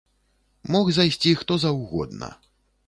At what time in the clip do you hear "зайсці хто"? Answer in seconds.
0.97-1.59